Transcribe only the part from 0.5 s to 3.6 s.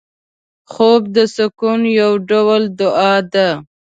خوب د سکون یو ډول دعا ده